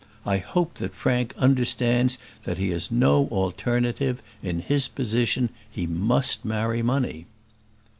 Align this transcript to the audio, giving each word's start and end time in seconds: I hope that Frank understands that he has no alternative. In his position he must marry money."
I 0.25 0.37
hope 0.39 0.79
that 0.79 0.95
Frank 0.95 1.35
understands 1.37 2.17
that 2.43 2.57
he 2.57 2.69
has 2.71 2.89
no 2.89 3.27
alternative. 3.27 4.19
In 4.41 4.61
his 4.61 4.87
position 4.87 5.51
he 5.69 5.85
must 5.85 6.43
marry 6.43 6.81
money." 6.81 7.27